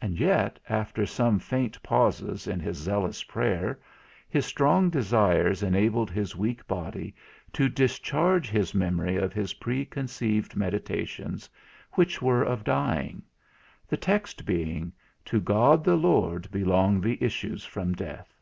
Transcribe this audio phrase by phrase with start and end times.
[0.00, 3.80] And yet, after some faint pauses in his zealous prayer,
[4.28, 7.16] his strong desires enabled his weak body
[7.52, 11.50] to discharge his memory of his preconceived meditations,
[11.94, 13.20] which were of dying;
[13.88, 14.92] the text being,
[15.24, 18.32] "To God the Lord belong the issues from death."